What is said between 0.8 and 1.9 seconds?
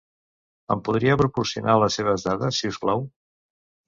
podria proporcionar